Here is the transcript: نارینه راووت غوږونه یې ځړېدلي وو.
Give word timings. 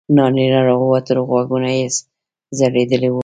نارینه 0.15 0.59
راووت 0.67 1.07
غوږونه 1.29 1.69
یې 1.77 1.85
ځړېدلي 2.57 3.09
وو. 3.11 3.19